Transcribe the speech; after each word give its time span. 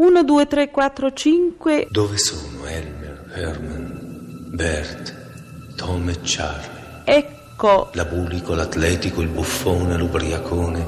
1, 0.00 0.22
2, 0.22 0.46
3, 0.46 0.70
4, 0.70 1.12
5. 1.12 1.88
Dove 1.90 2.18
sono 2.18 2.64
Elmer, 2.66 3.32
Herman, 3.34 4.46
Bert, 4.52 5.14
Tom 5.74 6.08
e 6.08 6.18
Charlie? 6.22 7.02
Ecco, 7.04 7.88
L'abulico, 7.94 8.54
l'atletico, 8.54 9.20
il 9.22 9.26
buffone, 9.28 9.96
l'ubriacone, 9.96 10.86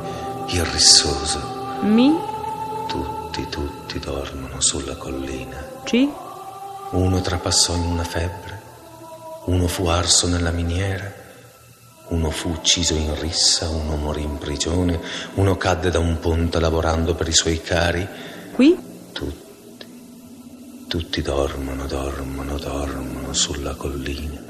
il 0.51 0.65
rissoso. 0.65 1.41
mi, 1.83 2.13
Tutti, 2.87 3.47
tutti 3.51 3.99
dormono 3.99 4.61
sulla 4.61 4.95
collina. 4.95 5.57
ci, 5.85 6.09
Uno 6.93 7.21
trapassò 7.21 7.75
in 7.75 7.83
una 7.83 8.05
febbre, 8.05 8.61
uno 9.47 9.67
fu 9.67 9.87
arso 9.87 10.29
nella 10.29 10.51
miniera, 10.53 11.13
uno 12.09 12.31
fu 12.31 12.51
ucciso 12.51 12.95
in 12.95 13.19
rissa, 13.21 13.69
uno 13.69 13.97
morì 13.97 14.23
in 14.23 14.39
prigione, 14.39 15.01
uno 15.35 15.57
cadde 15.57 15.91
da 15.91 15.99
un 15.99 16.19
ponte 16.21 16.61
lavorando 16.61 17.15
per 17.17 17.27
i 17.29 17.33
suoi 17.33 17.61
cari. 17.61 18.07
qui, 18.53 18.77
Tutti, 19.21 19.87
tutti 20.89 21.21
dormono, 21.21 21.85
dormono, 21.85 22.57
dormono 22.57 23.35
sulla 23.35 23.75
collina. 23.75 24.41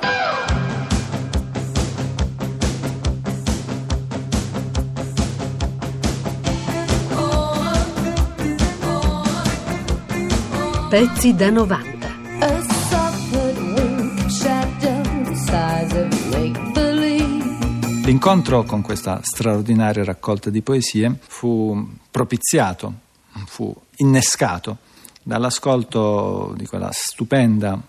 Pezzi 10.89 11.35
da 11.35 11.51
90. 11.51 12.07
A 12.39 12.63
soft 12.63 13.35
wink 13.75 14.31
shadow 14.31 15.03
the 15.25 15.35
size 15.35 16.01
of 16.01 16.27
make 16.31 16.71
believe. 16.73 18.05
L'incontro 18.05 18.63
con 18.63 18.83
questa 18.83 19.19
straordinaria 19.21 20.05
raccolta 20.05 20.49
di 20.49 20.63
poesie 20.63 21.19
fu 21.21 21.89
propiziato, 22.09 23.09
fu 23.47 23.75
innescato 23.97 24.79
dall'ascolto 25.23 26.55
di 26.57 26.67
quella 26.67 26.91
stupenda 26.93 27.81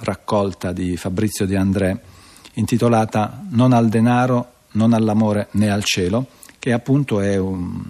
raccolta 0.00 0.72
di 0.72 0.96
Fabrizio 0.96 1.46
De 1.46 1.56
André 1.56 2.02
intitolata 2.54 3.44
Non 3.50 3.72
al 3.72 3.88
denaro, 3.88 4.52
non 4.72 4.92
all'amore 4.92 5.48
né 5.52 5.70
al 5.70 5.84
cielo, 5.84 6.26
che 6.58 6.72
appunto 6.72 7.20
è 7.20 7.36
un, 7.36 7.80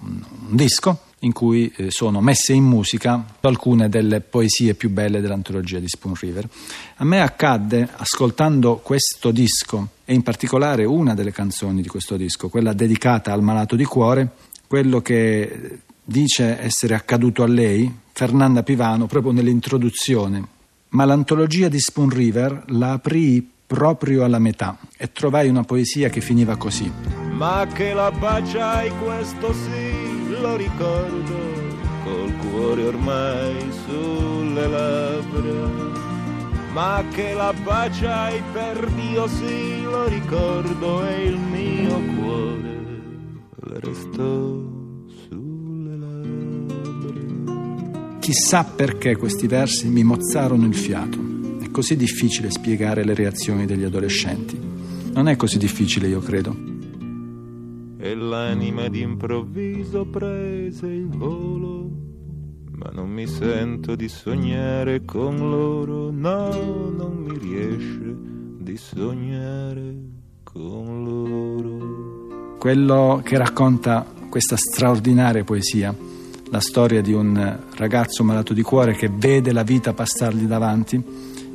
un- 0.00 0.22
disco 0.50 1.02
in 1.20 1.32
cui 1.32 1.72
eh, 1.76 1.90
sono 1.90 2.20
messe 2.20 2.52
in 2.52 2.64
musica 2.64 3.24
alcune 3.40 3.88
delle 3.88 4.20
poesie 4.20 4.74
più 4.74 4.90
belle 4.90 5.20
dell'antologia 5.20 5.78
di 5.78 5.88
Spoon 5.88 6.14
River. 6.14 6.48
A 6.96 7.04
me 7.04 7.20
accadde, 7.20 7.88
ascoltando 7.96 8.76
questo 8.76 9.30
disco, 9.30 9.88
e 10.04 10.14
in 10.14 10.22
particolare 10.22 10.84
una 10.84 11.14
delle 11.14 11.32
canzoni 11.32 11.82
di 11.82 11.88
questo 11.88 12.16
disco, 12.16 12.48
quella 12.48 12.72
dedicata 12.72 13.32
al 13.32 13.42
malato 13.42 13.74
di 13.74 13.84
cuore, 13.84 14.30
quello 14.66 15.00
che 15.00 15.80
dice 16.08 16.58
essere 16.58 16.94
accaduto 16.94 17.42
a 17.42 17.46
lei, 17.46 17.92
Fernanda 18.12 18.62
Pivano, 18.62 19.06
proprio 19.06 19.32
nell'introduzione. 19.32 20.42
Ma 20.90 21.04
l'antologia 21.04 21.68
di 21.68 21.78
Spoon 21.78 22.08
River 22.08 22.64
la 22.68 22.92
aprì 22.92 23.46
proprio 23.66 24.24
alla 24.24 24.38
metà 24.38 24.78
e 24.96 25.12
trovai 25.12 25.48
una 25.48 25.64
poesia 25.64 26.08
che 26.08 26.22
finiva 26.22 26.56
così. 26.56 26.90
Ma 27.32 27.66
che 27.70 27.92
la 27.92 28.10
baciai 28.10 28.90
questo 29.04 29.52
sì, 29.52 30.30
lo 30.40 30.56
ricordo, 30.56 31.36
col 32.04 32.34
cuore 32.36 32.86
ormai 32.86 33.70
sulle 33.84 34.66
labbra. 34.66 35.96
Ma 36.72 37.04
che 37.12 37.34
la 37.34 37.52
baciai 37.52 38.42
per 38.54 38.90
Dio 38.92 39.28
sì, 39.28 39.82
lo 39.82 40.08
ricordo 40.08 41.06
e 41.06 41.24
il 41.26 41.36
mio 41.36 42.00
cuore 42.16 42.76
restò 43.80 44.77
Chissà 48.28 48.62
perché 48.62 49.16
questi 49.16 49.46
versi 49.46 49.88
mi 49.88 50.04
mozzarono 50.04 50.66
il 50.66 50.74
fiato. 50.74 51.18
È 51.60 51.70
così 51.70 51.96
difficile 51.96 52.50
spiegare 52.50 53.02
le 53.02 53.14
reazioni 53.14 53.64
degli 53.64 53.84
adolescenti. 53.84 54.60
Non 55.14 55.28
è 55.28 55.36
così 55.36 55.56
difficile, 55.56 56.08
io 56.08 56.20
credo. 56.20 56.54
E 57.98 58.14
l'anima 58.14 58.86
d'improvviso 58.88 60.04
prese 60.04 60.88
il 60.88 61.08
volo, 61.08 61.90
ma 62.72 62.90
non 62.92 63.08
mi 63.08 63.26
sento 63.26 63.96
di 63.96 64.10
sognare 64.10 65.06
con 65.06 65.38
loro, 65.38 66.10
no, 66.10 66.50
non 66.94 67.24
mi 67.26 67.38
riesce 67.38 68.14
di 68.58 68.76
sognare 68.76 69.96
con 70.42 71.02
loro. 71.02 72.58
Quello 72.58 73.22
che 73.24 73.38
racconta 73.38 74.04
questa 74.28 74.58
straordinaria 74.58 75.44
poesia, 75.44 75.96
la 76.50 76.60
storia 76.60 77.02
di 77.02 77.12
un 77.12 77.58
ragazzo 77.76 78.24
malato 78.24 78.52
di 78.52 78.62
cuore 78.62 78.94
che 78.94 79.10
vede 79.12 79.52
la 79.52 79.62
vita 79.62 79.92
passargli 79.92 80.44
davanti 80.44 81.02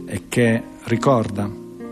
e 0.06 0.24
che 0.28 0.62
ricorda 0.86 1.50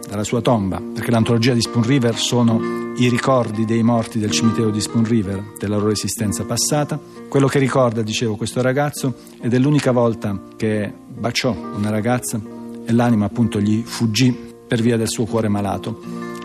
dalla 0.07 0.23
sua 0.23 0.41
tomba, 0.41 0.81
perché 0.93 1.09
l'antologia 1.09 1.53
di 1.53 1.61
Spoon 1.61 1.85
River 1.85 2.15
sono 2.17 2.79
i 2.97 3.07
ricordi 3.07 3.65
dei 3.65 3.81
morti 3.81 4.19
del 4.19 4.31
cimitero 4.31 4.69
di 4.69 4.81
Spoon 4.81 5.05
River, 5.05 5.53
della 5.57 5.77
loro 5.77 5.91
esistenza 5.91 6.43
passata. 6.43 6.99
Quello 7.29 7.47
che 7.47 7.59
ricorda, 7.59 8.01
dicevo, 8.01 8.35
questo 8.35 8.61
ragazzo 8.61 9.15
ed 9.39 9.53
è 9.53 9.57
l'unica 9.57 9.91
volta 9.91 10.39
che 10.57 10.91
baciò 11.07 11.55
una 11.75 11.89
ragazza 11.89 12.39
e 12.85 12.91
l'anima 12.91 13.25
appunto 13.25 13.59
gli 13.59 13.81
fuggì 13.83 14.35
per 14.67 14.81
via 14.81 14.97
del 14.97 15.07
suo 15.09 15.25
cuore 15.25 15.47
malato. 15.47 15.99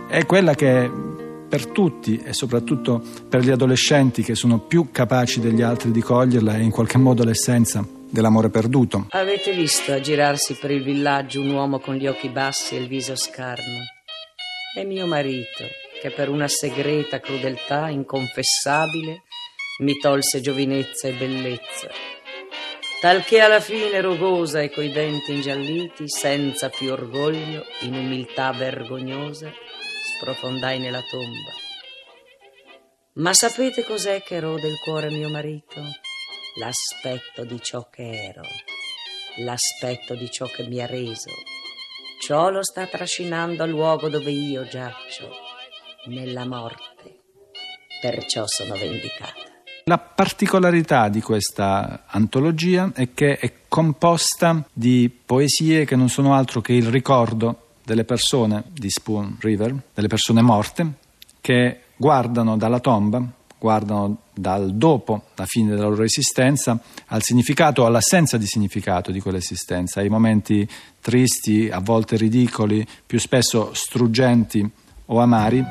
È 0.07 0.25
quella 0.25 0.55
che 0.55 0.89
per 1.49 1.67
tutti 1.67 2.21
e 2.25 2.33
soprattutto 2.33 3.03
per 3.29 3.41
gli 3.41 3.51
adolescenti 3.51 4.23
che 4.23 4.35
sono 4.35 4.59
più 4.59 4.91
capaci 4.91 5.41
degli 5.41 5.63
altri 5.63 5.91
di 5.91 6.01
coglierla 6.01 6.55
è 6.55 6.59
in 6.59 6.71
qualche 6.71 6.99
modo 6.99 7.25
l'essenza 7.25 7.87
dell'amore 8.11 8.51
perduto. 8.51 9.07
Avete 9.11 9.53
visto 9.53 9.93
aggirarsi 9.93 10.55
per 10.55 10.71
il 10.71 10.83
villaggio 10.83 11.41
un 11.41 11.51
uomo 11.51 11.79
con 11.79 11.95
gli 11.95 12.07
occhi 12.07 12.29
bassi 12.29 12.77
e 12.77 12.81
il 12.81 12.89
viso 12.89 13.17
scarno? 13.17 13.85
È 14.75 14.85
mio 14.85 15.07
marito, 15.07 15.65
che 16.01 16.11
per 16.11 16.29
una 16.29 16.49
segreta 16.49 17.21
crudeltà 17.21 17.89
inconfessabile 17.89 19.23
mi 19.83 19.99
tolse 19.99 20.41
giovinezza 20.41 21.09
e 21.09 21.13
bellezza. 21.13 21.89
Talché 23.01 23.41
alla 23.41 23.61
fine 23.61 24.01
rugosa 24.01 24.61
e 24.61 24.71
coi 24.71 24.91
denti 24.91 25.33
ingialliti, 25.33 26.09
senza 26.09 26.71
più 26.71 26.91
orgoglio, 26.93 27.65
in 27.81 27.95
umiltà 27.95 28.53
vergognosa, 28.53 29.53
sprofondai 30.17 30.79
nella 30.79 31.03
tomba. 31.03 31.53
Ma 33.15 33.33
sapete 33.33 33.85
cos'è 33.85 34.23
che 34.23 34.41
rode 34.41 34.69
il 34.69 34.79
cuore 34.83 35.11
mio 35.11 35.29
marito? 35.29 35.81
L'aspetto 36.59 37.45
di 37.45 37.61
ciò 37.63 37.89
che 37.91 38.29
ero, 38.29 38.43
l'aspetto 39.39 40.15
di 40.15 40.31
ciò 40.31 40.47
che 40.47 40.67
mi 40.67 40.81
ha 40.81 40.87
reso. 40.87 41.31
Ciò 42.21 42.49
lo 42.49 42.63
sta 42.63 42.87
trascinando 42.87 43.63
al 43.63 43.71
luogo 43.71 44.09
dove 44.09 44.31
io 44.31 44.67
giaccio, 44.67 45.31
nella 46.07 46.47
morte. 46.47 47.21
Perciò 48.01 48.47
sono 48.47 48.75
vendicata. 48.75 49.55
La 49.85 49.99
particolarità 49.99 51.09
di 51.09 51.21
questa 51.21 52.05
antologia 52.07 52.91
è 52.95 53.13
che 53.15 53.37
è 53.37 53.53
composta 53.69 54.67
di 54.73 55.09
poesie 55.09 55.85
che 55.85 55.95
non 55.95 56.09
sono 56.09 56.35
altro 56.35 56.61
che 56.61 56.73
il 56.73 56.89
ricordo 56.89 57.66
delle 57.87 58.05
persone 58.05 58.65
di 58.73 58.91
Spoon 58.91 59.37
River, 59.39 59.73
delle 59.95 60.09
persone 60.09 60.43
morte, 60.43 60.95
che 61.41 61.83
guardano 61.97 62.57
dalla 62.57 62.81
tomba, 62.81 63.25
guardano 63.57 64.23
dal 64.35 64.75
dopo 64.75 65.27
la 65.37 65.47
fine 65.47 65.71
della 65.71 65.87
loro 65.87 66.03
esistenza 66.03 66.81
al 67.07 67.23
significato 67.23 67.83
o 67.83 67.87
all'assenza 67.87 68.39
di 68.39 68.47
significato 68.47 69.13
di 69.13 69.21
quell'esistenza, 69.21 70.01
ai 70.01 70.09
momenti 70.09 70.69
tristi, 71.01 71.69
a 71.71 71.79
volte 71.79 72.17
ridicoli, 72.17 72.85
più 73.07 73.21
spesso 73.21 73.71
struggenti 73.73 74.69
o 75.07 75.21
amari 75.21 75.65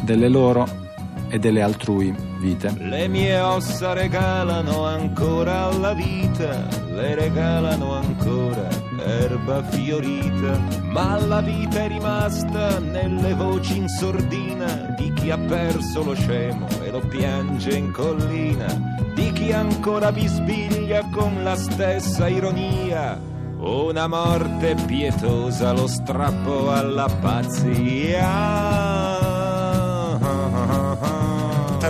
delle 0.00 0.28
loro 0.28 0.90
e 1.32 1.38
delle 1.38 1.62
altrui 1.62 2.14
vite. 2.38 2.74
Le 2.76 3.08
mie 3.08 3.40
ossa 3.40 3.94
regalano 3.94 4.84
ancora 4.84 5.64
alla 5.68 5.94
vita, 5.94 6.68
le 6.92 7.14
regalano 7.14 7.94
ancora 7.94 8.68
erba 8.98 9.62
fiorita, 9.62 10.60
ma 10.90 11.18
la 11.18 11.40
vita 11.40 11.84
è 11.84 11.88
rimasta 11.88 12.78
nelle 12.80 13.32
voci 13.32 13.78
in 13.78 13.88
sordina 13.88 14.94
di 14.98 15.10
chi 15.14 15.30
ha 15.30 15.38
perso 15.38 16.04
lo 16.04 16.14
scemo 16.14 16.66
e 16.82 16.90
lo 16.90 17.00
piange 17.00 17.76
in 17.76 17.90
collina, 17.92 18.66
di 19.14 19.32
chi 19.32 19.52
ancora 19.52 20.12
bisbiglia 20.12 21.02
con 21.10 21.42
la 21.42 21.56
stessa 21.56 22.28
ironia. 22.28 23.18
Una 23.58 24.06
morte 24.06 24.74
pietosa, 24.86 25.72
lo 25.72 25.86
strappo 25.86 26.70
alla 26.72 27.06
pazzia. 27.06 28.31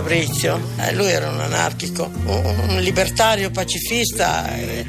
Fabrizio, 0.03 0.59
eh, 0.79 0.93
lui 0.95 1.09
era 1.09 1.29
un 1.29 1.39
anarchico, 1.39 2.11
un, 2.25 2.77
libertario 2.81 3.51
pacifista 3.51 4.53
eh, 4.53 4.85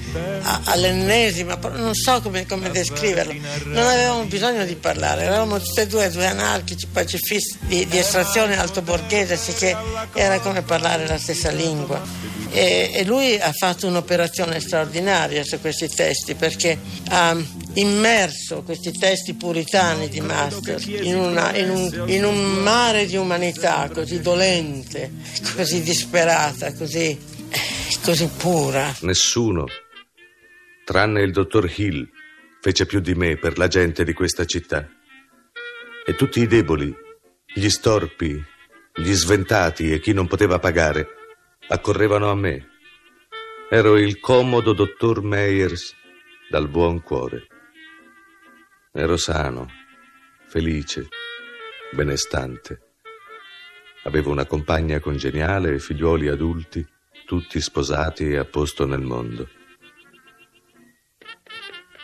all'ennesima, 0.65 1.57
non 1.75 1.95
so 1.95 2.21
come, 2.21 2.47
come 2.47 2.69
descriverlo. 2.69 3.33
Non 3.67 3.87
avevamo 3.87 4.25
bisogno 4.25 4.65
di 4.65 4.75
parlare, 4.75 5.23
eravamo 5.23 5.61
tutti 5.61 5.79
e 5.79 5.87
due 5.87 6.11
due 6.11 6.27
anarchici 6.27 6.89
pacifisti 6.89 7.59
di, 7.61 7.87
di 7.87 7.97
estrazione 7.97 8.59
altoborghese, 8.59 9.37
sicché 9.37 9.77
era 10.15 10.41
come 10.41 10.63
parlare 10.63 11.07
la 11.07 11.19
stessa 11.19 11.51
lingua. 11.51 12.03
E, 12.51 12.91
e 12.93 13.05
lui 13.05 13.39
ha 13.39 13.53
fatto 13.53 13.87
un'operazione 13.87 14.59
straordinaria 14.59 15.45
su 15.45 15.61
questi 15.61 15.89
testi 15.89 16.35
perché 16.35 16.77
ha 17.11 17.37
immerso 17.75 18.63
questi 18.63 18.93
testi 18.93 19.35
puritani 19.35 20.09
di 20.09 20.21
Masters 20.21 20.87
in, 20.87 21.17
una, 21.17 21.57
in, 21.57 21.71
un, 21.71 22.05
in 22.09 22.25
un 22.25 22.63
mare 22.63 23.07
di 23.07 23.17
umanità 23.17 23.89
così 23.93 24.21
dolente, 24.21 25.11
così 25.57 25.83
disperata, 25.83 26.73
così, 26.75 27.19
così 28.03 28.29
pura. 28.37 28.95
Nessuno, 29.01 29.67
tranne 30.85 31.23
il 31.23 31.33
dottor 31.33 31.71
Hill, 31.75 32.09
fece 32.61 32.87
più 32.87 33.01
di 33.01 33.15
me 33.15 33.37
per 33.37 33.59
la 33.59 33.69
gente 33.69 34.05
di 34.05 34.13
questa 34.13 34.45
città. 34.45 34.89
E 36.07 36.15
tutti 36.17 36.41
i 36.41 36.47
deboli, 36.47 36.95
gli 37.55 37.69
storpi, 37.69 38.43
gli 38.95 39.13
sventati 39.13 39.93
e 39.93 40.01
chi 40.01 40.13
non 40.13 40.27
poteva 40.27 40.59
pagare, 40.59 41.07
accorrevano 41.69 42.31
a 42.31 42.35
me. 42.35 42.69
Ero 43.71 43.97
il 43.97 44.21
comodo 44.21 44.73
dottor 44.73 45.23
Meyers 45.23 45.95
dal 46.51 46.69
buon 46.69 47.03
cuore. 47.03 47.49
Ero 48.97 49.17
sano, 49.17 49.69
felice, 50.47 51.09
benestante. 51.91 52.93
Avevo 54.05 54.31
una 54.31 54.47
compagna 54.47 55.01
congeniale 55.01 55.75
e 55.75 55.79
figliuoli 55.81 56.29
adulti, 56.29 56.87
tutti 57.27 57.61
sposati 57.61 58.31
e 58.31 58.37
a 58.37 58.45
posto 58.45 58.87
nel 58.87 59.01
mondo. 59.01 59.49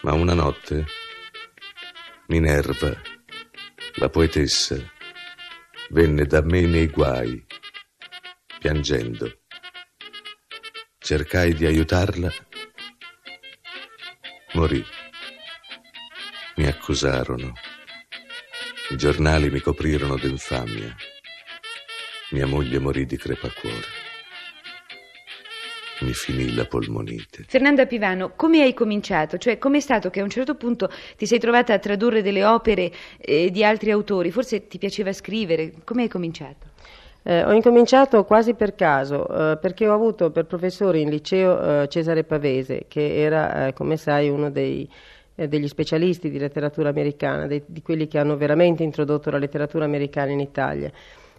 Ma 0.02 0.14
una 0.14 0.34
notte 0.34 0.84
Minerva, 2.26 2.92
la 3.94 4.08
poetessa, 4.08 4.76
venne 5.90 6.26
da 6.26 6.42
me 6.42 6.62
nei 6.62 6.88
guai, 6.88 7.46
piangendo. 8.58 9.42
Cercai 10.98 11.54
di 11.54 11.66
aiutarla. 11.66 12.32
Morì. 14.54 14.84
Mi 16.60 16.66
accusarono. 16.66 17.54
I 18.90 18.96
giornali 18.96 19.48
mi 19.48 19.60
coprirono 19.60 20.16
d'infamia. 20.16 20.94
Mia 22.32 22.46
moglie 22.46 22.78
morì 22.78 23.06
di 23.06 23.16
crepacuore. 23.16 23.86
Mi 26.00 26.12
finì 26.12 26.54
la 26.54 26.66
polmonite. 26.66 27.44
Fernanda 27.48 27.86
Pivano, 27.86 28.32
come 28.36 28.60
hai 28.60 28.74
cominciato? 28.74 29.38
Cioè, 29.38 29.56
com'è 29.56 29.80
stato 29.80 30.10
che 30.10 30.20
a 30.20 30.22
un 30.22 30.28
certo 30.28 30.54
punto 30.54 30.90
ti 31.16 31.24
sei 31.24 31.38
trovata 31.38 31.72
a 31.72 31.78
tradurre 31.78 32.20
delle 32.20 32.44
opere 32.44 32.92
eh, 33.16 33.50
di 33.50 33.64
altri 33.64 33.90
autori? 33.90 34.30
Forse 34.30 34.66
ti 34.66 34.76
piaceva 34.76 35.14
scrivere. 35.14 35.72
Come 35.84 36.02
hai 36.02 36.08
cominciato? 36.08 36.66
Eh, 37.22 37.42
ho 37.42 37.52
incominciato 37.52 38.24
quasi 38.24 38.52
per 38.52 38.74
caso, 38.74 39.26
eh, 39.52 39.56
perché 39.56 39.88
ho 39.88 39.94
avuto 39.94 40.30
per 40.30 40.44
professore 40.44 40.98
in 40.98 41.08
liceo 41.08 41.82
eh, 41.82 41.88
Cesare 41.88 42.24
Pavese, 42.24 42.84
che 42.86 43.16
era, 43.16 43.68
eh, 43.68 43.72
come 43.72 43.96
sai, 43.96 44.28
uno 44.28 44.50
dei, 44.50 44.88
eh, 45.40 45.48
degli 45.48 45.68
specialisti 45.68 46.28
di 46.28 46.38
letteratura 46.38 46.90
americana, 46.90 47.46
dei, 47.46 47.62
di 47.64 47.80
quelli 47.80 48.06
che 48.06 48.18
hanno 48.18 48.36
veramente 48.36 48.82
introdotto 48.82 49.30
la 49.30 49.38
letteratura 49.38 49.86
americana 49.86 50.32
in 50.32 50.40
Italia. 50.40 50.90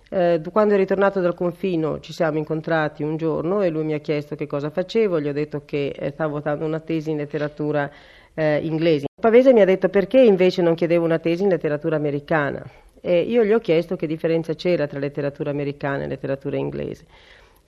Eh, 0.10 0.42
quando 0.52 0.74
è 0.74 0.78
ritornato 0.78 1.22
dal 1.22 1.36
confino 1.36 2.00
ci 2.00 2.12
siamo 2.12 2.40
incontrati 2.40 3.04
un 3.04 3.16
giorno 3.16 3.62
e 3.62 3.70
lui 3.70 3.86
mi 3.86 3.94
ha 3.94 4.00
chiesto 4.00 4.36
che 4.36 4.48
cosa 4.48 4.72
facevo, 4.72 5.22
gli 5.22 5.28
ho 5.28 5.34
detto 5.34 5.62
che 5.66 5.94
eh, 5.96 6.10
stavo 6.10 6.34
votando 6.34 6.66
una 6.66 6.80
tesi 6.80 7.12
in 7.12 7.18
letteratura 7.18 7.90
eh, 8.34 8.58
inglese. 8.64 9.06
Pavese 9.22 9.54
mi 9.54 9.62
ha 9.62 9.66
detto 9.66 9.88
perché 9.90 10.20
invece 10.20 10.64
non 10.64 10.74
chiedevo 10.74 11.06
una 11.06 11.20
tesi 11.20 11.44
in 11.44 11.50
letteratura 11.50 11.96
americana 11.96 12.64
e 13.00 13.22
io 13.22 13.44
gli 13.44 13.54
ho 13.54 13.60
chiesto 13.60 13.96
che 13.96 14.08
differenza 14.08 14.56
c'era 14.56 14.88
tra 14.88 14.98
letteratura 15.00 15.52
americana 15.52 16.04
e 16.04 16.08
letteratura 16.08 16.58
inglese. 16.58 17.06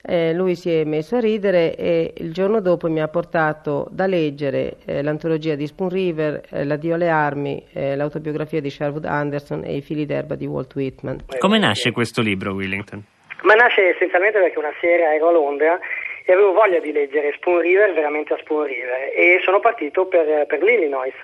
Eh, 0.06 0.34
lui 0.34 0.54
si 0.54 0.70
è 0.70 0.84
messo 0.84 1.16
a 1.16 1.20
ridere 1.20 1.74
e 1.76 2.12
il 2.18 2.30
giorno 2.32 2.60
dopo 2.60 2.90
mi 2.90 3.00
ha 3.00 3.08
portato 3.08 3.86
da 3.90 4.06
leggere 4.06 4.76
eh, 4.84 5.02
l'antologia 5.02 5.54
di 5.54 5.66
Spoon 5.66 5.88
River, 5.88 6.42
eh, 6.50 6.64
L'addio 6.64 6.94
alle 6.94 7.08
armi, 7.08 7.64
eh, 7.72 7.96
l'autobiografia 7.96 8.60
di 8.60 8.68
Sherwood 8.68 9.06
Anderson 9.06 9.64
e 9.64 9.76
I 9.76 9.80
fili 9.80 10.04
d'erba 10.04 10.34
di 10.34 10.44
Walt 10.44 10.74
Whitman. 10.74 11.20
Come 11.38 11.58
nasce 11.58 11.90
questo 11.90 12.20
libro, 12.20 12.52
Willington? 12.52 13.02
Ma 13.44 13.54
nasce 13.54 13.94
essenzialmente 13.94 14.38
perché 14.38 14.58
una 14.58 14.74
sera 14.78 15.14
ero 15.14 15.28
a 15.28 15.32
Londra 15.32 15.78
e 16.26 16.32
avevo 16.32 16.52
voglia 16.52 16.80
di 16.80 16.92
leggere 16.92 17.32
Spoon 17.36 17.60
River 17.60 17.92
veramente 17.92 18.32
a 18.34 18.38
Spoon 18.38 18.64
River 18.64 19.12
e 19.14 19.40
sono 19.42 19.60
partito 19.60 20.06
per, 20.06 20.46
per 20.46 20.62
l'Illinois 20.62 21.14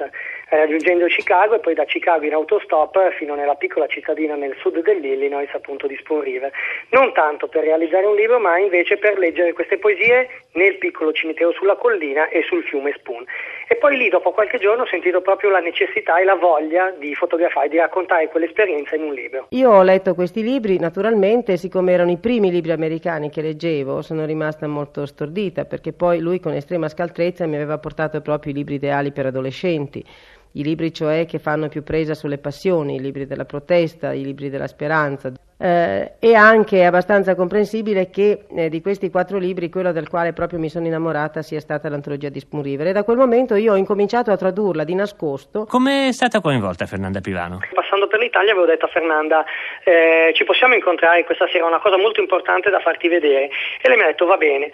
raggiungendo 0.57 1.07
Chicago 1.07 1.55
e 1.55 1.61
poi 1.61 1.75
da 1.75 1.85
Chicago 1.85 2.25
in 2.25 2.33
autostop 2.33 3.13
fino 3.13 3.35
nella 3.35 3.55
piccola 3.55 3.87
cittadina 3.87 4.35
nel 4.35 4.57
sud 4.59 4.83
dell'Illinois, 4.83 5.49
appunto 5.53 5.87
di 5.87 5.97
Spoon 5.97 6.23
River. 6.23 6.51
Non 6.91 7.13
tanto 7.13 7.49
per 7.49 7.63
realizzare 7.63 8.07
un 8.07 8.15
libro, 8.15 8.39
ma 8.41 8.59
invece 8.59 8.97
per 8.97 9.19
leggere 9.19 9.53
queste 9.53 9.79
poesie 9.79 10.29
nel 10.53 10.77
piccolo 10.79 11.13
cimitero 11.13 11.53
sulla 11.53 11.77
collina 11.77 12.29
e 12.29 12.43
sul 12.43 12.65
fiume 12.65 12.93
Spoon. 12.99 13.25
E 13.69 13.77
poi 13.77 13.97
lì, 13.97 14.09
dopo 14.09 14.33
qualche 14.33 14.59
giorno, 14.59 14.83
ho 14.83 14.87
sentito 14.87 15.21
proprio 15.21 15.51
la 15.51 15.61
necessità 15.61 16.19
e 16.19 16.25
la 16.25 16.35
voglia 16.35 16.91
di 16.99 17.15
fotografare, 17.15 17.69
di 17.69 17.77
raccontare 17.77 18.29
quell'esperienza 18.29 18.97
in 18.97 19.03
un 19.05 19.15
libro. 19.15 19.47
Io 19.51 19.71
ho 19.71 19.83
letto 19.83 20.15
questi 20.15 20.43
libri, 20.43 20.79
naturalmente, 20.79 21.57
siccome 21.57 21.93
erano 21.93 22.11
i 22.11 22.19
primi 22.19 22.51
libri 22.51 22.73
americani 22.73 23.31
che 23.31 23.43
leggevo, 23.43 24.03
sono 24.03 24.25
rimasta 24.25 24.67
molto 24.67 25.07
stordita, 25.07 25.65
perché 25.65 25.93
poi 25.93 26.19
lui 26.19 26.41
con 26.41 26.53
estrema 26.53 26.89
scaltrezza 26.89 27.47
mi 27.47 27.55
aveva 27.55 27.79
portato 27.79 28.21
proprio 28.21 28.53
i 28.53 28.57
libri 28.57 28.75
ideali 28.75 29.13
per 29.13 29.27
adolescenti 29.27 30.05
i 30.53 30.63
libri 30.63 30.93
cioè 30.93 31.27
che 31.27 31.39
fanno 31.39 31.69
più 31.69 31.83
presa 31.83 32.15
sulle 32.15 32.39
passioni, 32.39 32.97
i 32.97 33.01
libri 33.01 33.27
della 33.27 33.45
protesta, 33.45 34.13
i 34.13 34.25
libri 34.25 34.51
della 34.51 34.67
speranza. 34.67 35.33
Eh, 35.63 36.13
e 36.19 36.35
anche 36.35 36.79
è 36.79 36.85
abbastanza 36.85 37.35
comprensibile 37.35 38.09
che 38.09 38.47
eh, 38.57 38.71
di 38.71 38.81
questi 38.81 39.11
quattro 39.11 39.37
libri 39.37 39.69
quello 39.69 39.93
del 39.93 40.09
quale 40.09 40.33
proprio 40.33 40.59
mi 40.59 40.71
sono 40.71 40.87
innamorata 40.87 41.43
sia 41.43 41.61
stata 41.61 41.91
l'antologia 41.91 42.31
di 42.31 42.41
Spoon 42.41 42.65
e 42.65 42.93
da 42.93 43.05
quel 43.05 43.19
momento 43.19 43.57
io 43.57 43.75
ho 43.75 43.77
incominciato 43.77 44.31
a 44.31 44.39
tradurla 44.39 44.85
di 44.85 44.95
nascosto. 44.95 45.67
Come 45.67 46.09
è 46.09 46.13
stata 46.13 46.41
coinvolta 46.41 46.87
Fernanda 46.87 47.21
Pivano? 47.21 47.59
Passando 47.75 48.07
per 48.07 48.21
l'Italia 48.21 48.53
avevo 48.53 48.65
detto 48.65 48.87
a 48.87 48.89
Fernanda 48.89 49.45
eh, 49.85 50.33
ci 50.35 50.45
possiamo 50.45 50.75
incontrare 50.75 51.25
questa 51.25 51.47
sera, 51.49 51.67
una 51.67 51.81
cosa 51.81 51.99
molto 51.99 52.21
importante 52.21 52.71
da 52.71 52.81
farti 52.81 53.09
vedere 53.09 53.51
e 53.83 53.89
lei 53.89 53.99
mi 53.99 54.05
ha 54.05 54.07
detto 54.07 54.25
va 54.25 54.39
bene 54.39 54.71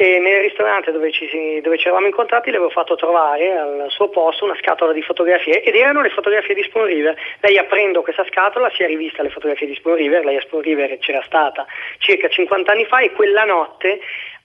e 0.00 0.20
nel 0.20 0.42
ristorante 0.42 0.92
dove 0.92 1.10
ci, 1.10 1.28
dove 1.60 1.76
ci 1.76 1.86
eravamo 1.86 2.06
incontrati 2.06 2.50
le 2.50 2.58
avevo 2.58 2.70
fatto 2.70 2.94
trovare 2.94 3.50
al 3.50 3.86
suo 3.88 4.08
posto 4.10 4.44
una 4.44 4.54
scatola 4.60 4.92
di 4.92 5.02
fotografie 5.02 5.60
ed 5.60 5.74
erano 5.74 6.02
le 6.02 6.10
fotografie 6.10 6.54
di 6.54 6.62
Spoon 6.62 6.86
River. 6.86 7.16
Lei 7.40 7.58
aprendo 7.58 8.02
questa 8.02 8.24
scatola 8.28 8.70
si 8.70 8.84
è 8.84 8.86
rivista 8.86 9.24
le 9.24 9.30
fotografie 9.30 9.66
di 9.66 9.74
Spoon 9.74 9.96
River 9.96 10.24
lei 10.24 10.36
a 10.36 10.40
Spoon 10.40 10.62
River 10.62 10.98
c'era 10.98 11.20
stata 11.22 11.66
circa 11.98 12.28
50 12.28 12.70
anni 12.70 12.84
fa 12.84 13.00
e 13.00 13.10
quella 13.10 13.42
notte 13.42 13.98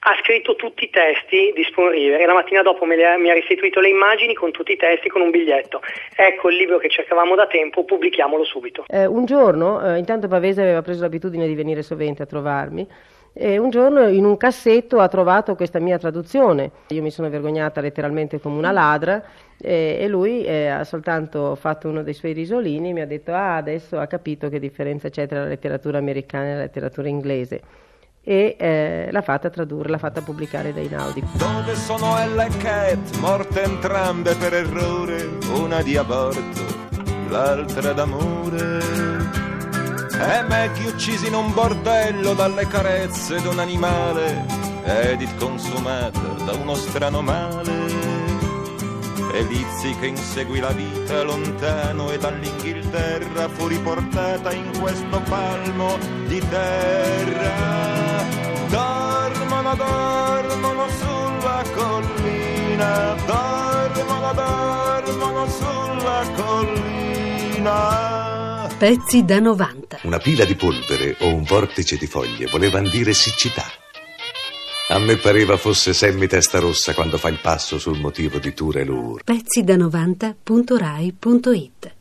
ha 0.06 0.16
scritto 0.22 0.56
tutti 0.56 0.84
i 0.84 0.90
testi 0.90 1.54
di 1.56 1.64
Spoon 1.64 1.92
River 1.92 2.20
e 2.20 2.26
la 2.26 2.34
mattina 2.34 2.62
dopo 2.62 2.84
mi 2.86 3.02
ha 3.02 3.34
restituito 3.34 3.80
le 3.80 3.90
immagini 3.90 4.34
con 4.34 4.52
tutti 4.52 4.74
i 4.74 4.78
testi 4.78 5.08
con 5.08 5.22
un 5.22 5.30
biglietto. 5.30 5.82
Ecco 6.16 6.50
il 6.50 6.58
libro 6.58 6.78
che 6.78 6.90
cercavamo 6.90 7.36
da 7.36 7.48
tempo, 7.48 7.86
pubblichiamolo 7.86 8.44
subito. 8.44 8.84
Eh, 8.88 9.06
un 9.06 9.26
giorno, 9.26 9.82
eh, 9.86 9.98
intanto 9.98 10.28
Pavese 10.28 10.62
aveva 10.62 10.82
preso 10.82 11.02
l'abitudine 11.02 11.48
di 11.48 11.56
venire 11.56 11.84
sovente 11.84 12.24
a 12.24 12.26
trovarmi 12.26 12.86
e 13.36 13.58
un 13.58 13.72
giorno 13.72 14.08
in 14.10 14.26
un 14.26 14.38
cassetto 14.38 15.00
ha 15.00 15.08
trovato 15.08 15.56
questa 15.56 15.80
mia 15.80 15.98
traduzione. 15.98 16.70
Io 16.90 17.02
mi 17.02 17.10
sono 17.10 17.30
vergognata 17.30 17.80
letteralmente 17.80 18.42
come 18.42 18.58
una 18.58 18.72
ladra 18.72 19.24
e, 19.60 19.98
e 20.02 20.08
lui 20.10 20.44
eh, 20.44 20.68
ha 20.68 20.84
soltanto 20.84 21.56
fatto 21.56 21.88
uno 21.88 22.04
dei 22.04 22.14
suoi 22.14 22.34
risolini 22.34 22.90
e 22.90 22.94
mi 22.94 23.02
ha 23.02 23.08
detto 23.08 23.32
ah 23.32 23.56
adesso 23.56 23.98
ha 23.98 24.06
capito 24.06 24.50
che 24.50 24.60
differenza 24.60 25.10
c'è 25.10 25.28
tra 25.28 25.40
la 25.40 25.48
letteratura 25.48 25.98
americana 25.98 26.46
e 26.46 26.54
la 26.56 26.60
letteratura 26.60 27.08
inglese 27.08 27.62
e 28.26 28.56
eh, 28.58 29.10
l'ha 29.12 29.22
fatta 29.22 29.50
tradurre, 29.50 29.90
l'ha 29.90 29.98
fatta 29.98 30.22
pubblicare 30.22 30.74
da 30.74 30.80
Inaudi. 30.80 31.24
Dove 31.34 31.76
sono 31.76 32.18
Ella 32.18 32.46
e 32.46 32.58
Cat, 32.58 33.18
morte 33.18 33.64
entrambe 33.64 34.34
per 34.36 34.54
errore, 34.54 35.38
una 35.56 35.82
di 35.82 35.98
aborto, 35.98 36.62
l'altra 37.28 37.92
d'amore. 37.92 38.80
E 40.14 40.42
Maggie 40.48 40.88
uccisi 40.88 41.28
in 41.28 41.34
un 41.34 41.54
bordello 41.54 42.34
dalle 42.34 42.66
carezze 42.68 43.42
d'un 43.42 43.60
animale, 43.60 44.46
Edith 44.86 45.38
consumata 45.38 46.22
da 46.46 46.54
uno 46.54 46.76
strano 46.76 47.22
male. 47.22 48.22
E 49.34 49.42
Lizzie 49.42 49.98
che 50.00 50.06
inseguì 50.06 50.60
la 50.60 50.70
vita 50.70 51.24
lontano 51.24 52.12
e 52.12 52.20
dall'Inghilterra 52.20 53.50
fu 53.50 53.66
riportata 53.68 54.54
in 54.54 54.72
questo 54.80 55.20
palmo 55.22 55.98
di 56.28 56.40
terra. 56.48 58.13
Dormono, 58.74 59.76
dormono 59.76 60.88
sulla 60.98 61.64
collina, 61.76 63.14
dormono, 63.24 64.34
dormono 64.34 65.48
sulla 65.48 66.28
collina. 66.36 67.72
Pezzi 68.76 69.24
da 69.26 69.40
90. 69.40 70.00
Una 70.02 70.18
pila 70.18 70.44
di 70.44 70.56
polvere 70.56 71.16
o 71.20 71.36
un 71.36 71.44
vortice 71.44 71.98
di 71.98 72.08
foglie 72.08 72.48
volevano 72.48 72.90
dire 72.90 73.14
siccità. 73.14 73.66
A 74.90 74.98
me 74.98 75.18
pareva 75.18 75.56
fosse 75.56 75.94
Sammy 75.94 76.26
Testa 76.26 76.58
Rossa 76.58 76.96
quando 76.96 77.20
fa 77.20 77.30
il 77.30 77.38
passo 77.40 77.78
sul 77.78 78.00
motivo 78.00 78.40
di 78.40 78.56
Ture 78.56 78.84
Lur. 78.84 79.22
Pezzi 79.24 79.64
da 79.64 79.76
90.rai.it 79.76 81.94